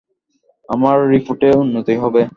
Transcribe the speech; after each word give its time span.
আমার 0.69 0.97
রিপোর্টে 1.09 1.49
উন্নতিই 1.57 1.97
হবে। 1.97 2.21